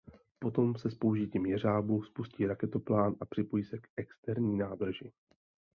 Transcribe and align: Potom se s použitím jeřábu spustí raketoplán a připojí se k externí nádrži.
Potom 0.39 0.75
se 0.75 0.91
s 0.91 0.95
použitím 0.95 1.45
jeřábu 1.45 2.03
spustí 2.03 2.47
raketoplán 2.47 3.15
a 3.19 3.25
připojí 3.25 3.63
se 3.63 3.77
k 3.77 3.87
externí 3.97 4.57
nádrži. 4.57 5.11